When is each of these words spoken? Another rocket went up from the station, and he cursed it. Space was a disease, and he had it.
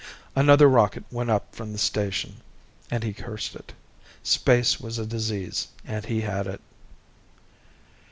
Another 0.35 0.67
rocket 0.67 1.03
went 1.11 1.29
up 1.29 1.53
from 1.53 1.71
the 1.73 1.77
station, 1.77 2.37
and 2.89 3.03
he 3.03 3.13
cursed 3.13 3.55
it. 3.55 3.71
Space 4.23 4.79
was 4.79 4.97
a 4.97 5.05
disease, 5.05 5.67
and 5.85 6.03
he 6.05 6.21
had 6.21 6.47
it. 6.47 6.59